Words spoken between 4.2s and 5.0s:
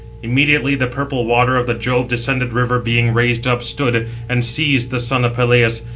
and seized the